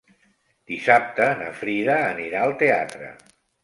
Dissabte 0.71 1.29
na 1.43 1.53
Frida 1.61 2.01
anirà 2.09 2.45
al 2.49 2.61
teatre. 2.67 3.17